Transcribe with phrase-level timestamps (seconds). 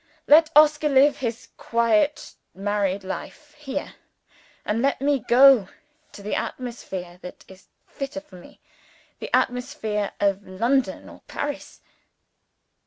[0.25, 3.93] Let Oscar live his quiet married life here.
[4.65, 5.69] And let me go
[6.13, 8.59] to the atmosphere that is fitter for me
[9.19, 11.81] the atmosphere of London or Paris."